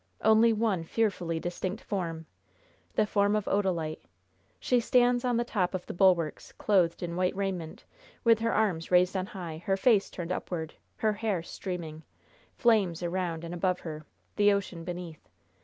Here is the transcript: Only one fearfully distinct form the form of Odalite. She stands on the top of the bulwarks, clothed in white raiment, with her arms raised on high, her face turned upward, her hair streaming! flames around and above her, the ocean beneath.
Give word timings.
Only 0.23 0.51
one 0.51 0.83
fearfully 0.83 1.39
distinct 1.39 1.83
form 1.83 2.25
the 2.95 3.05
form 3.05 3.35
of 3.35 3.45
Odalite. 3.45 3.99
She 4.59 4.79
stands 4.79 5.23
on 5.23 5.37
the 5.37 5.43
top 5.43 5.75
of 5.75 5.85
the 5.85 5.93
bulwarks, 5.93 6.53
clothed 6.53 7.03
in 7.03 7.15
white 7.15 7.35
raiment, 7.35 7.85
with 8.23 8.39
her 8.39 8.51
arms 8.51 8.89
raised 8.89 9.15
on 9.15 9.27
high, 9.27 9.61
her 9.67 9.77
face 9.77 10.09
turned 10.09 10.31
upward, 10.31 10.73
her 10.95 11.13
hair 11.13 11.43
streaming! 11.43 12.01
flames 12.55 13.03
around 13.03 13.43
and 13.43 13.53
above 13.53 13.81
her, 13.81 14.03
the 14.37 14.51
ocean 14.51 14.83
beneath. 14.83 15.29